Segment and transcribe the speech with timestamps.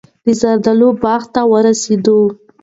[0.25, 2.05] د زردالو باغ ته ورسېد.